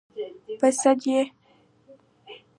_په 0.59 0.67
سد 0.81 0.99
يې؟ 1.09 1.21